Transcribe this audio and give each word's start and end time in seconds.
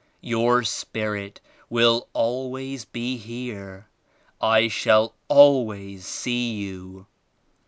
Your 0.23 0.63
spirit 0.63 1.41
will 1.69 2.07
always 2.13 2.85
be 2.85 3.17
here. 3.17 3.85
I 4.41 4.67
shall 4.67 5.13
always 5.29 6.07
see 6.07 6.53
you. 6.53 7.05